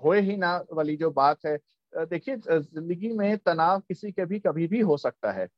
होए 0.04 0.20
ही 0.20 0.36
ना 0.36 0.64
वाली 0.72 0.96
जो 0.96 1.10
बात 1.10 1.46
है 1.46 1.58
देखिए, 1.96 2.36
ज़िंदगी 2.36 3.12
में 3.12 3.38
तनाव 3.38 3.80
किसी 3.80 4.12
के 4.12 4.24
भी 4.24 4.38
कभी 4.38 4.66
भी 4.66 4.80
हो 4.80 4.96
सकता 4.96 5.32
है। 5.32 5.48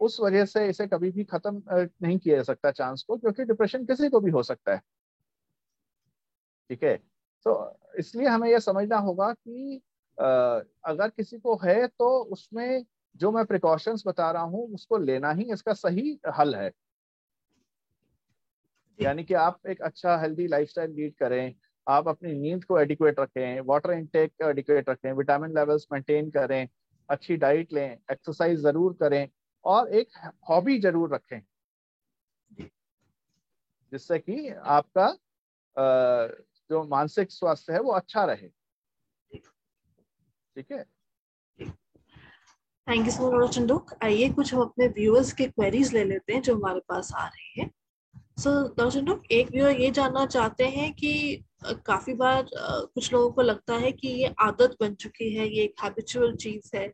उस 0.00 0.18
वजह 0.20 0.44
से 0.46 0.66
इसे 0.68 0.86
कभी 0.86 1.10
भी 1.10 1.24
खत्म 1.24 1.62
नहीं 1.70 2.18
किया 2.18 2.36
जा 2.36 2.42
सकता 2.42 2.70
चांस 2.72 3.02
को, 3.02 3.16
क्योंकि 3.16 3.44
डिप्रेशन 3.44 3.84
किसी 3.86 4.08
को 4.08 4.20
भी 4.20 4.30
हो 4.30 4.42
सकता 4.42 4.74
है। 4.74 4.80
ठीक 6.70 6.82
है? 6.84 6.96
तो 7.46 7.78
इसलिए 7.98 8.26
हमें 8.28 8.48
यह 8.50 8.58
समझना 8.60 8.98
होगा 8.98 9.32
कि 9.32 9.80
अगर 10.18 11.08
किसी 11.08 11.38
को 11.38 11.56
है 11.64 11.86
तो 11.88 12.08
उसमें 12.32 12.84
जो 13.16 13.30
मैं 13.32 13.44
प्रिकॉशंस 13.46 14.02
बता 14.06 14.30
रहा 14.30 14.42
हूँ, 14.42 14.74
उसको 14.74 14.98
लेना 14.98 15.30
ही 15.32 15.52
इसका 15.52 15.72
सही 15.74 16.18
हल 16.34 16.54
है। 16.54 16.70
यानी 18.98 19.24
कि 19.24 19.34
आप 19.36 19.66
एक 19.66 19.80
अच्छा 19.82 20.16
हेल्दी 20.18 20.46
लाइफस्टाइल 20.48 20.90
लीड 20.92 21.14
करें, 21.16 21.54
आप 21.86 22.08
अपनी 22.08 22.32
नींद 22.34 22.64
को 22.64 22.78
एडिक्वेट 22.80 23.20
रखें 23.20 23.60
वाटर 23.62 23.92
इनटेक 23.92 24.32
को 24.32 24.48
एडिक्वेट 24.50 24.88
रखें 24.90 25.12
विटामिन 25.12 25.54
लेवल्स 25.54 25.86
मेंटेन 25.92 26.30
करें, 26.30 26.68
अच्छी 27.08 27.36
डाइट 27.36 27.72
लें 27.72 27.90
एक्सरसाइज 28.12 28.60
ज़रूर 28.60 28.96
करें। 29.00 29.28
और 29.64 29.88
एक 29.94 30.08
हॉबी 30.48 30.78
ज़रूर 30.80 31.14
रखें। 31.14 31.40
जिससे 33.92 34.18
कि 34.18 34.48
आपका 34.48 35.06
जो 36.70 36.82
मानसिक 36.84 37.30
स्वास्थ्य 37.30 37.72
है 37.72 37.80
वो 37.80 37.92
अच्छा 37.92 38.24
रहे। 38.24 38.48
ठीक 40.56 40.72
है? 40.72 40.84
Thank 42.86 43.06
you 43.06 43.12
so 43.12 43.30
much 43.32 43.54
Chandok 43.54 43.92
आइए 44.02 44.28
कुछ 44.30 44.52
हम 44.54 44.60
अपने 44.60 44.86
व्यूअर्स 44.88 45.32
के 45.32 45.46
क्वेरीज 45.46 45.92
ले 45.94 46.04
लेते 46.04 46.32
हैं 46.32 46.42
जो 46.42 46.54
हमारे 46.56 46.80
पास 46.88 47.12
आ 47.14 47.26
रहे 47.26 47.60
हैं। 47.60 47.70
सो 48.38 48.50
so, 48.68 48.90
चंदुक 48.92 49.22
एक 49.32 49.50
व्यूअर 49.50 49.80
ये 49.80 49.90
जानना 49.90 50.24
चाहते 50.26 50.64
हैं 50.68 50.92
कि 50.92 51.44
काफ़ी 51.86 52.14
बार 52.14 52.48
कुछ 52.54 53.12
लोगों 53.12 53.30
को 53.32 53.42
लगता 53.42 53.74
है 53.74 53.92
कि 53.92 54.08
ये 54.08 54.34
आदत 54.40 54.76
बन 54.80 54.94
चुकी 54.94 55.34
है 55.36 55.46
ये 55.48 55.62
एक 55.64 55.74
हैबिचुअल 55.82 56.34
चीज़ 56.36 56.76
है। 56.76 56.92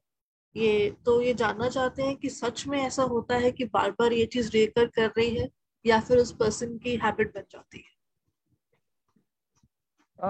ये 0.56 0.96
तो 1.04 1.20
ये 1.22 1.34
जानना 1.34 1.68
चाहते 1.68 2.02
हैं 2.02 2.16
कि 2.16 2.28
सच 2.28 2.66
में 2.66 2.78
ऐसा 2.78 3.02
होता 3.02 3.36
है 3.36 3.50
कि 3.52 3.64
बार 3.64 3.90
बार 3.90 4.12
ये 4.12 4.26
चीज़ 4.26 4.50
रेकर 4.52 4.86
कर 4.86 5.08
रही 5.08 5.34
है 5.36 5.48
या 5.84 6.00
फिर 6.00 6.18
उस 6.18 6.32
पर्सन 6.32 6.76
की 6.78 6.96
हैबिट 6.96 7.34
बन 7.34 7.42
जाती 7.50 7.78
है? 7.78 7.98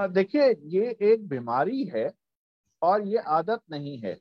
देखिए 0.09 0.51
ये 0.65 0.97
एक 1.03 1.29
बीमारी 1.29 1.85
है 1.85 2.11
और 2.83 3.07
ये 3.07 3.19
आदत 3.19 3.61
नहीं 3.71 3.99
है। 3.99 4.15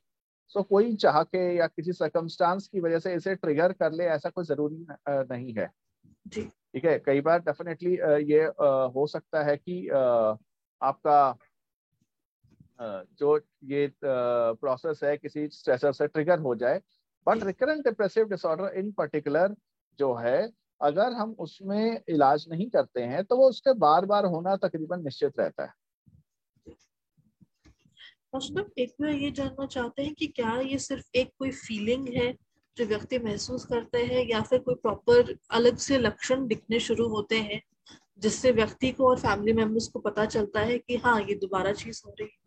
सो 0.48 0.62
कोई 0.62 0.94
चाह 0.96 1.22
के 1.22 1.56
या 1.56 1.66
किसी 1.66 1.92
सर्कमस्टांस 1.92 2.66
की 2.68 2.80
वजह 2.80 2.98
से 2.98 3.14
इसे 3.14 3.34
ट्रिगर 3.34 3.72
कर 3.72 3.92
ले 3.92 4.04
ऐसा 4.04 4.30
कोई 4.30 4.44
ज़रूरी 4.44 4.86
नहीं 5.08 5.54
है। 5.54 5.66
ठीक 6.32 6.84
है? 6.84 6.98
कई 6.98 7.20
बार 7.20 7.38
डेफिनेटली 7.38 7.92
ये 8.32 8.42
हो 8.94 9.06
सकता 9.06 9.42
है 9.42 9.56
कि 9.56 9.88
आपका 10.80 11.36
जो 12.82 13.40
ये 13.64 13.92
प्रोसेस 14.02 15.00
है 15.04 15.16
किसी 15.16 15.48
स्ट्रेसर 15.48 15.92
से 15.92 16.06
ट्रिगर 16.06 16.38
हो 16.38 16.54
जाए 16.54 16.80
but 17.26 17.44
recurrent 17.44 17.84
depressive 17.84 18.28
disorder 18.28 18.78
in 18.78 18.92
particular 18.92 19.56
जो 19.98 20.14
है 20.14 20.52
अगर 20.82 21.12
हम 21.12 21.36
उसमें 21.38 22.00
इलाज 22.08 22.46
नहीं 22.48 22.70
करते 22.70 23.00
हैं 23.00 23.24
तो 23.24 23.36
वो 23.36 23.48
उसके 23.48 23.72
बार 23.72 24.06
बार 24.06 24.24
होना 24.24 24.56
तकरीबन 24.56 25.02
निश्चित 25.04 25.32
रहता 25.38 25.64
है। 25.64 25.72
एक 28.78 28.94
बार 29.00 29.10
ये 29.10 29.30
जानना 29.30 29.66
चाहते 29.66 30.02
हैं 30.02 30.14
कि 30.14 30.26
क्या 30.26 30.60
ये 30.60 30.78
सिर्फ़ 30.78 31.04
एक 31.14 31.30
कोई 31.38 31.50
फीलिंग 31.50 32.08
है 32.08 32.36
जो 32.76 32.84
व्यक्ति 32.84 33.18
महसूस 33.18 33.64
करते 33.64 33.98
हैं 33.98 34.26
या 34.28 34.42
फिर 34.42 34.58
कोई 34.58 34.74
प्रॉपर 34.74 35.36
अलग 35.50 35.76
से 35.76 35.98
लक्षण 35.98 36.46
दिखने 36.46 36.80
शुरू 36.80 37.08
होते 37.08 37.40
हैं 37.40 37.62
जिससे 38.18 38.52
व्यक्ति 38.52 38.92
को 38.92 39.08
और 39.08 39.18
फैमिली 39.18 39.52
मेंबर्स 39.52 39.88
को 39.88 39.98
पता 39.98 40.26
चलता 40.26 40.60
है 40.60 40.78
कि 40.78 40.96
हाँ 40.96 41.20
ये 41.20 41.34
दोबारा 41.34 41.72
चीज़ 41.72 42.02
हो 42.06 42.14
रही 42.20 42.28
है? 42.28 42.39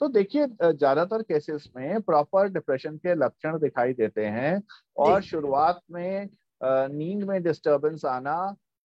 तो 0.00 0.08
देखिए 0.08 0.46
ज़्यादातर 0.62 1.22
केसेस 1.22 1.68
में 1.76 2.00
प्रॉपर 2.02 2.48
डिप्रेशन 2.48 2.96
के 2.96 3.14
लक्षण 3.16 3.58
दिखाई 3.58 3.92
देते 3.94 4.26
हैं 4.26 4.60
और 4.98 5.20
शुरुआत 5.22 5.80
में 5.90 6.28
नींद 6.60 7.24
में 7.24 7.42
डिस्टरबेंस 7.42 8.04
आना 8.04 8.36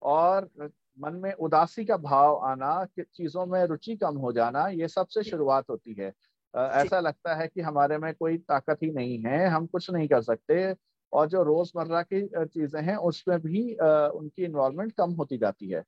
और 0.02 0.50
मन 0.98 1.14
में 1.16 1.32
उदासी 1.34 1.86
का 1.86 1.98
भाव 1.98 2.36
आना 2.46 2.74
चीज़ों 3.00 3.46
में 3.46 3.64
रुचि 3.66 3.96
कम 3.96 4.18
हो 4.18 4.32
जाना 4.32 4.68
ये 4.70 4.88
सबसे 4.88 5.24
शुरुआत 5.24 5.70
होती 5.70 5.94
है। 5.94 6.12
ऐसा 6.54 7.00
लगता 7.00 7.34
है 7.36 7.48
कि 7.48 7.62
हमारे 7.62 7.98
में 7.98 8.14
कोई 8.14 8.38
ताकत 8.40 8.84
ही 8.84 8.92
नहीं 8.92 9.18
है 9.26 9.46
हम 9.48 9.66
कुछ 9.68 9.90
नहीं 9.92 10.08
कर 10.08 10.22
सकते 10.22 10.74
और 11.14 11.28
जो 11.30 11.44
रोज़मर्रा 11.44 12.02
की 12.04 12.22
चीज़ें 12.46 12.82
हैं 12.82 12.96
उसमें 13.10 13.40
भी 13.40 13.64
उनकी 13.74 14.44
इन्वॉल्वमेंट 14.46 14.92
कम 14.92 15.12
होती 15.14 15.38
जाती 15.38 15.70
है। 15.70 15.84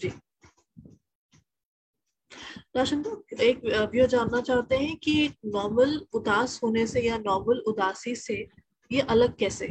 जी। 0.00 0.12
एक 2.58 3.60
व्यू 3.92 4.06
जानना 4.06 4.40
चाहते 4.40 4.76
हैं 4.76 4.96
कि 4.96 5.28
नॉर्मल 5.46 5.96
उदास 6.14 6.60
होने 6.62 6.86
से 6.86 7.00
या 7.00 7.18
नॉर्मल 7.18 7.58
उदासी 7.68 8.14
से 8.16 8.34
ये 8.90 9.00
अलग 9.00 9.36
कैसे 9.36 9.66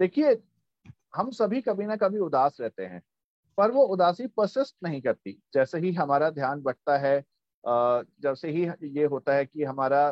देखिए, 0.00 0.36
हम 1.16 1.30
सभी 1.30 1.60
कभी 1.60 1.86
ना 1.86 1.96
कभी 1.96 2.18
उदास 2.18 2.56
रहते 2.60 2.84
हैं, 2.84 3.00
पर 3.58 3.70
वो 3.70 3.82
उदासी 3.86 4.26
परसिस्ट 4.26 4.76
नहीं 4.84 5.00
करती। 5.00 5.32
जैसे 5.54 5.78
ही 5.78 5.92
हमारा 5.92 6.30
ध्यान 6.30 6.62
बढ़ता 6.62 6.96
है 6.98 7.22
जैसे 7.64 8.50
ही 8.50 8.66
ये 8.90 9.04
होता 9.04 9.34
है 9.34 9.44
कि 9.46 9.64
हमारा 9.64 10.06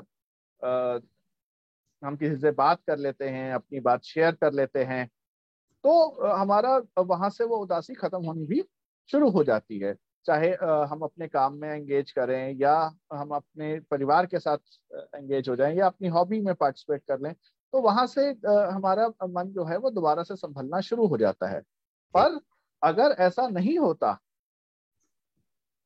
हम 2.03 2.17
किसी 2.17 2.37
से 2.37 2.51
बात 2.53 2.81
कर 2.87 2.99
लेते 2.99 3.29
हैं, 3.29 3.53
अपनी 3.53 3.81
बात 3.81 4.05
शेयर 4.05 4.35
कर 4.35 4.53
लेते 4.53 4.85
हैं 4.85 5.07
तो 5.85 5.93
हमारा, 6.27 6.77
वहाँ 6.99 7.31
से 7.31 7.45
वो 7.45 7.57
उदासी 7.57 7.95
खत्म 7.95 8.25
होनी 8.25 8.47
भी 8.47 8.63
शुरू 9.11 9.29
हो 9.31 9.45
जाती 9.45 9.79
है। 9.79 9.95
चाहे 10.27 10.51
हम 10.87 11.01
अपने 11.03 11.29
काम 11.29 11.55
में 11.57 11.69
एंगेज 11.71 12.11
करें 12.13 12.57
या 12.57 12.75
हम 13.13 13.31
अपने 13.31 13.79
परिवार 13.91 14.27
के 14.27 14.39
साथ 14.39 14.59
एंगेज 15.17 15.49
हो 15.49 15.57
जाएँ 15.57 15.77
या 15.77 15.87
अपनी 15.87 16.09
हॉबी 16.11 16.41
में 16.41 16.55
पार्टिसिपेट 16.57 17.03
कर 17.09 17.21
लें 17.21 17.33
तो 17.35 17.81
वहाँ 17.83 18.07
से 18.09 18.27
हमारा 18.47 19.09
मन 19.29 19.53
जो 19.53 19.65
है 19.65 19.77
वो 19.79 19.91
दोबारा 19.91 20.23
से 20.23 20.37
संभलना 20.37 20.81
शुरू 20.83 21.07
हो 21.07 21.17
जाता 21.19 21.49
है। 21.49 21.61
पर 22.15 22.41
अगर 22.83 23.15
ऐसा 23.21 23.49
नहीं 23.51 23.79
होता 23.79 24.19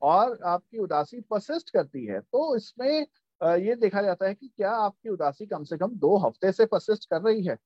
और 0.02 0.38
आपकी 0.46 0.78
उदासी 0.78 1.20
परसिस्ट 1.20 1.70
करती 1.70 2.04
है 2.06 2.20
तो 2.22 2.54
इसमें 2.56 3.06
ये 3.40 3.74
देखा 3.76 4.02
जाता 4.02 4.26
है 4.26 4.34
कि 4.34 4.48
क्या 4.48 4.70
आपकी 4.72 5.08
उदासी 5.08 5.46
कम 5.46 5.64
से 5.64 5.76
कम 5.78 5.94
दो 5.96 6.16
हफ़्ते 6.18 6.52
से 6.52 6.66
परसिस्ट 6.66 7.04
कर 7.10 7.20
रही 7.22 7.44
है। 7.44 7.56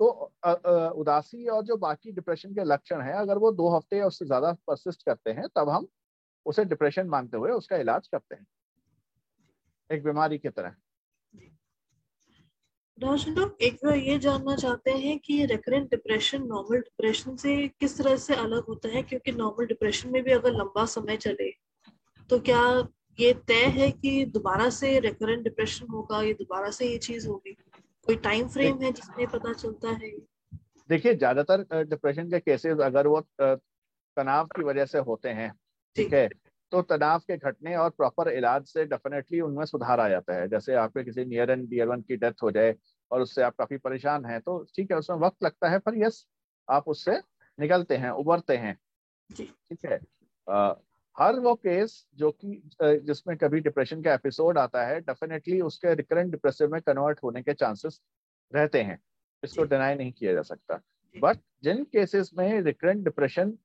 तो 0.00 0.08
उदासी 0.92 1.46
और 1.48 1.62
जो 1.64 1.76
बाकी 1.78 2.12
डिप्रेशन 2.12 2.54
के 2.54 2.64
लक्षण 2.64 3.00
है, 3.02 3.12
अगर 3.14 3.38
वो 3.38 3.52
दो 3.52 3.68
हफ़्ते 3.76 3.96
या 3.98 4.06
उससे 4.06 4.26
ज़्यादा 4.26 4.52
परसिस्ट 4.66 5.02
करते 5.02 5.30
हैं, 5.30 5.46
तब 5.56 5.68
हम 5.70 5.88
उसे 6.46 6.64
डिप्रेशन 6.66 7.06
मानते 7.08 7.36
हुए 7.36 7.50
उसका 7.52 7.76
इलाज 7.76 8.06
करते 8.08 8.34
हैं। 8.34 8.46
एक 9.90 10.04
बीमारी 10.04 10.38
की 10.38 10.48
तरह। 10.48 10.74
एक 13.62 13.78
ये 13.96 14.18
जानना 14.18 14.54
चाहते 14.56 14.90
हैं 14.92 15.18
कि 15.18 15.44
रेकरेंट 15.46 15.90
डिप्रेशन 15.90 16.42
नॉर्मल 16.46 16.78
डिप्रेशन 16.78 17.36
से 17.36 17.56
किस 17.80 17.96
तरह 17.98 18.16
से 18.16 18.34
अलग 18.34 18.64
होता 18.68 18.88
है? 18.88 19.02
क्योंकि 19.02 19.32
नॉर्मल 19.32 19.66
डिप्रेशन 19.66 20.10
में 20.12 20.22
भी 20.22 20.32
अगर 20.32 20.52
लंबा 20.52 20.84
समय 20.86 21.16
चले 21.16 21.50
तो 22.30 22.38
क्या 22.40 22.62
ये 23.18 23.32
तय 23.48 23.64
है 23.76 23.90
कि 23.92 24.24
दोबारा 24.26 24.68
से 24.70 24.98
रेकरेंट 25.00 25.42
डिप्रेशन 25.44 25.86
होगा 25.88 26.22
या 26.22 26.32
दोबारा 26.34 26.70
से 26.70 26.86
ये 26.86 26.98
चीज़ 26.98 27.28
होगी? 27.28 27.56
कोई 28.06 28.16
टाइम 28.16 28.48
फ्रेम 28.48 28.82
है 28.82 28.92
जिसमें 28.92 29.26
पता 29.26 29.52
चलता 29.52 29.90
है? 29.90 30.10
देखिए 30.90 31.14
ज़्यादातर 31.14 31.84
डिप्रेशन 31.84 32.30
के 32.30 32.38
केसेस 32.40 32.80
अगर 32.80 33.06
वो 33.06 33.20
तनाव 33.40 34.46
की 34.46 34.62
वजह 34.62 34.84
से 34.84 34.98
होते 34.98 35.28
हैं 35.28 35.52
ठीक 35.96 36.12
है 36.14 36.28
तो 36.72 36.82
तनाव 36.82 37.18
के 37.18 37.36
घटने 37.36 37.74
और 37.76 37.90
प्रॉपर 37.90 38.28
इलाज 38.28 38.64
से 38.66 38.84
डेफिनेटली 38.84 39.40
उनमें 39.40 39.64
सुधार 39.64 40.00
आ 40.00 40.08
जाता 40.08 40.34
है। 40.34 40.48
जैसे 40.48 40.74
आपके 40.74 41.04
किसी 41.04 41.24
नियर 41.24 41.50
एंड 41.50 41.68
डियर 41.68 41.88
वन 41.88 42.00
की 42.00 42.16
डेथ 42.16 42.42
हो 42.42 42.50
जाए 42.50 42.74
और 43.10 43.20
उससे 43.20 43.42
आप 43.42 43.54
काफ़ी 43.56 43.76
परेशान 43.76 44.24
हैं 44.24 44.40
तो 44.40 44.58
ठीक 44.76 44.90
है 44.90 44.98
उसमें 44.98 45.16
वक्त 45.16 45.44
लगता 45.44 45.68
है 45.68 45.78
पर 45.78 45.96
यस 45.96 46.26
आप 46.68 46.88
उससे 46.88 47.18
निकलते 47.58 47.96
हैं 47.96 48.10
उबरते 48.10 48.56
हैं। 48.56 48.76
ठीक 49.30 49.84
है 49.84 50.00
हर 51.18 51.38
वो 51.40 51.54
केस 51.56 52.04
जो 52.16 52.30
कि 52.34 52.60
जिसमें 52.82 53.36
कभी 53.38 53.60
डिप्रेशन 53.60 54.02
का 54.02 54.14
एपिसोड 54.14 54.58
आता 54.58 54.84
है 54.86 55.00
डेफिनेटली 55.00 55.60
उसके 55.60 55.94
रिकरेंट 55.94 56.30
डिप्रेसिव 56.30 56.72
में 56.72 56.80
कन्वर्ट 56.82 57.22
होने 57.22 57.42
के 57.42 57.54
चांसेस 57.54 58.00
रहते 58.52 58.82
हैं। 58.82 58.98
इसको 59.42 59.64
डिनाई 59.64 59.94
नहीं 59.94 60.12
किया 60.12 60.32
जा 60.34 60.42
सकता। 60.42 60.80
बट 61.14 61.38
जिन 61.62 61.82
केसेस 61.86 62.30
में 62.38 62.60
रिकरेंट 62.62 63.04
डिप्रेशन 63.04 63.56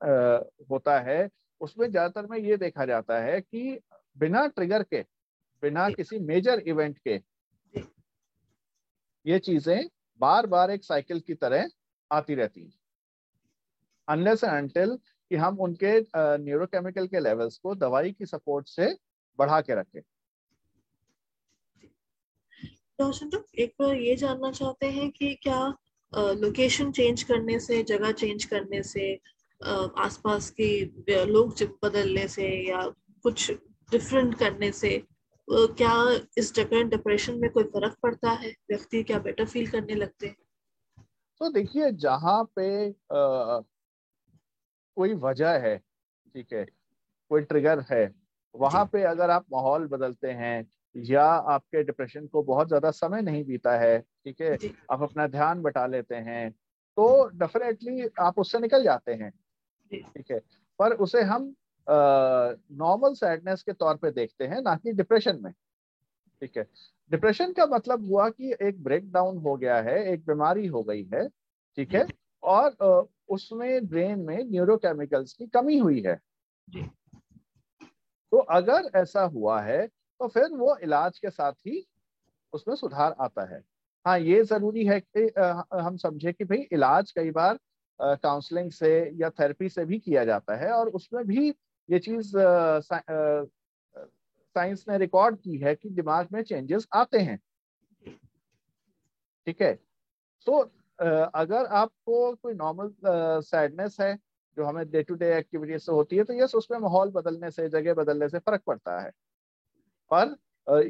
होता 0.71 0.99
है 1.01 1.29
उसमें 1.61 1.89
ज़्यादातर 1.89 2.27
में 2.27 2.37
ये 2.39 2.57
देखा 2.57 2.85
जाता 2.85 3.19
है 3.21 3.39
कि 3.41 3.79
बिना 4.17 4.45
ट्रिगर 4.47 4.83
के 4.83 5.01
बिना 5.63 5.89
किसी 5.91 6.19
मेजर 6.21 6.59
इवेंट 6.59 6.97
के 6.99 7.21
ये 9.25 9.39
चीज़ें 9.39 9.87
बार 10.21 10.47
बार 10.47 10.71
एक 10.71 10.83
साइकिल 10.83 11.19
की 11.19 11.33
तरह 11.35 11.69
आती 12.11 12.35
रहती 12.35 12.63
हैं। 12.63 12.73
अनलेस 14.07 14.43
एंड 14.43 14.53
अनटिल 14.53 14.97
कि 15.33 15.37
हम 15.37 15.57
उनके 15.59 15.99
न्यूरोकेमिकल 16.37 17.07
के 17.07 17.19
लेवल्स 17.19 17.57
को 17.57 17.75
दवाई 17.75 18.11
की 18.11 18.25
सपोर्ट 18.25 18.67
से 18.67 18.87
बढ़ा 19.39 19.61
के 19.61 19.75
रखें। 19.75 20.01
तो 22.99 23.43
एक 23.59 23.73
बार 23.81 23.95
ये 23.95 24.15
जानना 24.15 24.51
चाहते 24.51 24.85
हैं 24.85 25.09
कि 25.11 25.33
क्या 25.35 25.73
लोकेशन 26.13 26.91
चेंज 26.91 27.23
करने 27.23 27.59
से 27.59 27.83
जगह 27.83 28.11
चेंज 28.11 28.45
करने 28.45 28.83
से 28.83 29.19
आसपास 30.05 30.49
के 30.51 31.25
लोग 31.25 31.55
बदलने 31.83 32.27
से 32.27 32.69
या 32.69 32.85
कुछ 33.23 33.51
डिफरेंट 33.91 34.37
करने 34.37 34.71
से 34.71 35.03
क्या 35.49 36.21
इस 36.37 36.53
जगह 36.55 36.83
डिप्रेशन 36.83 37.39
में 37.39 37.49
कोई 37.49 37.63
फ़र्क 37.63 37.97
पड़ता 38.03 38.29
है? 38.29 38.49
व्यक्ति 38.49 39.03
क्या 39.03 39.19
बेटर 39.19 39.45
फील 39.45 39.67
करने 39.67 39.95
लगते 39.95 40.27
हैं? 40.27 40.35
तो 41.41 41.49
देखिए 41.49 41.91
जहाँ 41.91 42.43
पे 42.59 42.67
कोई 44.95 45.13
वजह 45.13 45.49
है 45.49 45.77
ठीक 46.33 46.53
है 46.53 46.65
कोई 47.29 47.41
ट्रिगर 47.41 47.79
है 47.91 48.13
वहाँ 48.55 48.85
पे 48.85 49.03
अगर 49.03 49.29
आप 49.29 49.45
माहौल 49.51 49.87
बदलते 49.87 50.31
हैं 50.31 50.67
या 50.95 51.23
आपके 51.23 51.83
डिप्रेशन 51.83 52.27
को 52.27 52.43
बहुत 52.43 52.67
ज़्यादा 52.67 52.91
समय 52.91 53.21
नहीं 53.21 53.43
बीता 53.45 53.77
है 53.77 53.99
ठीक 53.99 54.41
है 54.41 54.57
आप 54.91 55.03
अपना 55.03 55.27
ध्यान 55.27 55.61
बटा 55.61 55.85
लेते 55.85 56.15
हैं 56.15 56.51
तो 56.97 57.29
डेफिनेटली 57.29 58.09
आप 58.19 58.39
उससे 58.39 58.59
निकल 58.59 58.83
जाते 58.83 59.13
हैं 59.13 59.31
ठीक 59.91 60.31
है 60.31 60.39
पर 60.79 60.93
उसे 60.93 61.21
हम 61.21 61.55
नॉर्मल 62.71 63.13
सैडनेस 63.13 63.63
के 63.63 63.73
तौर 63.73 63.95
पे 63.95 64.11
देखते 64.11 64.47
हैं 64.47 64.61
ना 64.61 64.75
कि 64.75 64.91
डिप्रेशन 64.91 65.39
में 65.41 65.51
ठीक 66.41 66.57
है। 66.57 66.67
डिप्रेशन 67.11 67.51
का 67.53 67.65
मतलब 67.65 68.07
हुआ 68.07 68.29
कि 68.29 68.55
एक 68.61 68.83
ब्रेकडाउन 68.83 69.37
हो 69.37 69.55
गया 69.57 69.81
है 69.81 70.13
एक 70.13 70.25
बीमारी 70.25 70.67
हो 70.67 70.83
गई 70.83 71.03
है 71.13 71.27
ठीक 71.77 71.93
है 71.93 72.07
और 72.43 72.69
उसमें 73.29 73.87
ब्रेन 73.87 74.19
में 74.19 74.43
न्यूरोकेमिकल्स 74.45 75.33
की 75.33 75.45
कमी 75.47 75.77
हुई 75.77 76.01
है। 76.01 76.15
तो 78.31 78.37
अगर 78.37 78.89
ऐसा 78.95 79.21
हुआ 79.23 79.59
है 79.61 79.85
तो 79.87 80.27
फिर 80.27 80.49
वो 80.51 80.75
इलाज 80.77 81.19
के 81.19 81.29
साथ 81.29 81.53
ही 81.67 81.85
उसमें 82.53 82.75
सुधार 82.75 83.15
आता 83.19 83.45
है। 83.53 83.61
हाँ 84.05 84.17
ये 84.19 84.43
ज़रूरी 84.43 84.85
है 84.85 84.99
कि 84.99 85.21
हम 85.77 85.97
समझे 85.97 86.33
कि 86.33 86.43
भाई 86.43 86.67
इलाज 86.71 87.11
कई 87.11 87.31
बार 87.31 87.59
काउंसलिंग 87.99 88.71
से 88.71 88.91
या 89.15 89.29
थेरेपी 89.29 89.69
से 89.69 89.85
भी 89.85 89.99
किया 89.99 90.25
जाता 90.25 90.55
है 90.55 90.71
और 90.71 90.89
उसमें 90.89 91.25
भी 91.27 91.49
ये 91.89 91.99
चीज़ 91.99 92.31
साइंस 94.55 94.85
ने 94.89 94.97
रिकॉर्ड 94.97 95.37
की 95.37 95.57
है 95.57 95.75
कि 95.75 95.89
दिमाग 95.89 96.27
में 96.33 96.41
चेंजेस 96.43 96.87
आते 96.93 97.19
हैं। 97.19 97.37
ठीक 99.47 99.61
है? 99.61 99.73
तो 100.47 100.63
अगर 101.03 101.65
आपको 101.75 102.33
कोई 102.35 102.53
नॉर्मल 102.55 102.93
सैडनेस 103.43 103.97
है, 104.01 104.15
जो 104.57 104.65
हमें 104.65 104.89
डे 104.91 105.01
टू 105.03 105.15
डे 105.15 105.33
एक्टिविटीज़ 105.37 105.81
से 105.81 105.91
होती 105.91 106.17
है 106.17 106.23
तो 106.23 106.33
यस 106.35 106.55
उसमें 106.55 106.77
माहौल 106.79 107.09
बदलने 107.11 107.51
से, 107.51 107.67
जगह 107.69 107.93
बदलने 107.95 108.29
से 108.29 108.39
फ़र्क 108.39 108.61
पड़ता 108.67 108.99
है। 108.99 109.11
पर 110.11 110.35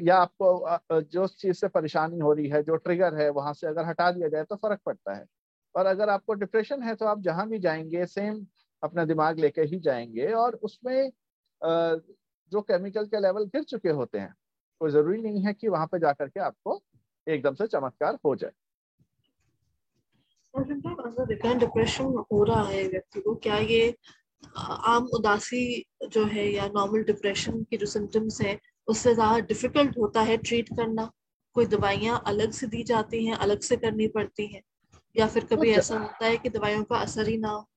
या 0.00 0.16
आपको 0.18 1.00
जो 1.02 1.26
चीज़ 1.28 1.56
से 1.56 1.68
परेशानी 1.70 2.18
हो 2.20 2.32
रही 2.32 2.48
है, 2.48 2.62
जो 2.62 2.76
ट्रिगर 2.78 3.14
है, 3.16 3.28
वहाँ 3.30 3.52
से 3.54 3.66
अगर 3.68 3.86
हटा 3.86 4.10
दिया 4.12 4.28
जाए 4.28 4.44
तो 4.44 4.56
फ़र्क 4.58 4.80
पड़ता 4.86 5.14
है। 5.14 5.26
और 5.74 5.86
अगर 5.86 6.08
आपको 6.10 6.34
डिप्रेशन 6.36 6.82
है 6.82 6.94
तो 6.96 7.06
आप 7.06 7.20
जहाँ 7.22 7.48
भी 7.48 7.58
जाएँगे 7.60 8.06
सेम 8.08 8.46
अपना 8.82 9.04
दिमाग 9.06 9.38
लेके 9.40 9.62
ही 9.64 9.80
जाएँगे 9.80 10.32
और 10.34 10.54
उसमें 10.62 11.10
जो 12.52 12.60
केमिकल 12.62 13.06
के 13.06 13.20
लेवल 13.20 13.44
गिर 13.46 13.62
चुके 13.64 13.90
होते 13.92 14.18
हैं 14.18 14.34
कोई 14.80 14.90
ज़रूरी 14.90 15.20
नहीं 15.22 15.44
है 15.44 15.54
कि 15.54 15.68
वहाँ 15.68 15.86
पे 15.88 15.98
जाकर 16.00 16.28
के 16.28 16.40
आपको 16.42 16.82
एकदम 17.26 17.54
से 17.54 17.66
चमत्कार 17.68 18.18
हो 18.26 18.34
जाए। 18.36 18.52
अगर 20.54 21.58
डिप्रेशन 21.58 22.04
हो 22.32 22.42
रहा 22.44 22.62
है 22.64 22.82
व्यक्ति 22.88 23.20
को। 23.20 23.34
क्या 23.34 23.56
ये 23.58 23.94
आम 24.56 25.06
उदासी 25.14 25.84
जो 26.08 26.24
है 26.24 26.46
या 26.52 26.66
नॉर्मल 26.66 27.02
डिप्रेशन 27.02 27.62
की 27.62 27.76
जो 27.76 27.86
सिम्टम्स 27.86 28.40
है 28.40 28.58
उससे 28.88 29.14
ज़्यादा 29.14 29.38
डिफ़िकल्ट 29.46 29.98
होता 29.98 30.20
है 30.20 30.36
ट्रीट 30.36 30.68
करना। 30.68 31.10
कोई 31.56 31.66
दवाइयाँ 31.66 32.22
अलग 32.26 32.50
से 32.50 32.66
दी 32.66 32.82
जाती 32.82 33.24
हैं 33.26 33.36
अलग 33.36 33.60
से 33.60 33.76
करनी 33.76 34.06
पड़ती 34.08 34.46
हैं। 34.46 34.62
या 35.16 35.26
फिर 35.26 35.44
कभी 35.44 35.68
अच्छा। 35.70 35.80
ऐसा 35.80 35.98
होता 35.98 36.26
है 36.26 36.36
कि 36.36 36.48
दवाइयों 36.48 36.84
का 36.84 36.96
असर 36.96 37.28
ही 37.28 37.36
ना 37.38 37.48
हो? 37.48 37.68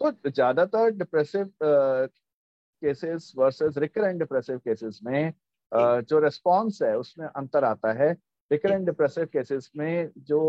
तो 0.00 0.30
ज़्यादातर 0.30 0.90
depressive 0.90 1.50
cases 1.62 3.32
versus 3.36 3.78
recurrent 3.78 4.18
depressive 4.18 4.58
cases 4.58 5.00
में 5.04 5.32
uh, 5.72 6.00
जो। 6.00 6.18
रिस्पॉन्स 6.18 6.82
है 6.82 6.96
उसमें 6.98 7.26
अंतर 7.26 7.64
आता 7.64 7.92
है। 7.92 8.12
रिकरेंट 8.50 8.86
डिप्रेसिव 8.86 9.24
केसेस 9.24 9.70
में 9.76 10.10
जो 10.18 10.40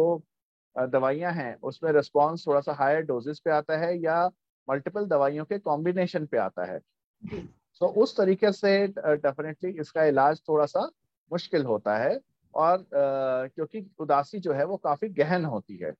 दवाइयाँ 0.75 1.31
हैं 1.33 1.55
उसमें 1.61 1.91
रिस्पॉन्स 1.91 2.47
थोड़ा 2.47 2.59
सा 2.61 2.73
हायर 2.73 3.01
डोजेस 3.01 3.39
पे 3.39 3.51
आता 3.51 3.77
है 3.77 3.97
या 3.99 4.25
मल्टीपल 4.67 5.05
दवाइयों 5.05 5.45
के 5.45 5.59
कॉम्बिनेशन 5.59 6.25
पे 6.25 6.37
आता 6.37 6.65
है। 6.65 6.79
तो 7.81 7.87
उस 7.87 8.17
तरीके 8.17 8.51
से 8.51 8.87
डेफिनेटली 8.97 9.71
इसका 9.81 10.03
इलाज 10.03 10.41
थोड़ा 10.49 10.65
सा 10.65 10.89
मुश्किल 11.31 11.65
होता 11.65 11.97
है 11.97 12.19
और 12.53 12.85
क्योंकि 12.93 13.85
उदासी 13.99 14.39
जो 14.39 14.53
है 14.53 14.65
वो 14.65 14.77
काफ़ी 14.77 15.09
गहन 15.09 15.45
होती 15.45 15.77
है। 15.77 15.91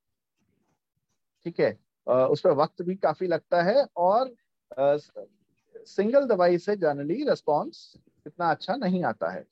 ठीक 1.46 1.60
है? 1.60 1.78
उस 2.08 2.42
पर 2.42 2.52
वक्त 2.52 2.82
भी 2.82 2.96
काफ़ी 2.96 3.28
लगता 3.28 3.62
है 3.62 3.86
और 3.98 4.34
सिंगल 5.88 6.28
दवाई 6.28 6.58
से 6.58 6.76
जनरली 6.76 7.24
रिस्पॉन्स 7.30 7.94
इतना 8.28 8.52
अच्छा 8.52 8.76
नहीं 8.76 9.04
आता 9.04 9.30
है। 9.32 9.46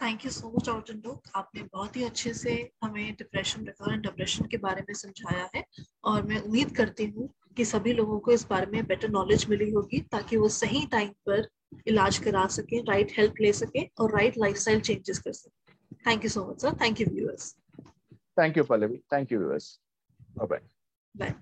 थैंक 0.00 0.24
यू 0.24 0.30
सो 0.30 0.52
मच 0.56 0.68
ऑर्टन 0.68 1.02
आपने 1.36 1.62
बहुत 1.72 1.96
ही 1.96 2.04
अच्छे 2.04 2.32
से 2.34 2.52
हमें 2.84 3.14
डिप्रेशन 3.18 3.64
रिकरेंट 3.66 4.02
डिप्रेशन 4.02 4.46
के 4.46 4.56
बारे 4.58 4.82
में 4.88 4.94
समझाया 4.94 5.48
है 5.54 5.64
और 6.04 6.22
मैं 6.26 6.40
उम्मीद 6.40 6.74
करती 6.76 7.06
हूँ 7.06 7.28
कि 7.56 7.64
सभी 7.64 7.92
लोगों 7.92 8.18
को 8.26 8.32
इस 8.32 8.46
बारे 8.50 8.66
में 8.72 8.86
बेटर 8.86 9.08
नॉलेज 9.10 9.46
मिली 9.50 9.70
होगी 9.70 10.00
ताकि 10.12 10.36
वो 10.36 10.48
सही 10.56 10.84
टाइम 10.92 11.08
पर 11.28 11.48
इलाज 11.88 12.18
करा 12.24 12.46
सके 12.56 12.80
राइट 12.82 13.12
हेल्प 13.18 13.40
ले 13.40 13.52
सके 13.52 13.84
और 14.00 14.14
राइट 14.16 14.38
लाइफस्टाइल 14.38 14.80
चेंजेस 14.80 15.18
कर 15.18 15.32
सके। 15.32 15.72
Thank 16.06 16.24
you 16.24 16.30
so 16.30 16.46
much 16.50 16.60
sir 16.62 16.76
thank 16.82 17.00
you 17.00 17.06
viewers 17.10 17.54
thank 18.38 18.56
you 18.56 18.64
Pallavi 18.64 18.98
thank 19.12 19.32
you 19.32 19.38
viewers 19.38 19.78
bye 20.38 20.60
bye 21.14 21.34